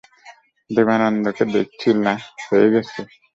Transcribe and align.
দেবানন্দকে 0.69 1.43
দেখেছি 1.53 1.89
না, 2.05 2.13
হয়ে 2.45 2.67
গেছে। 2.73 2.99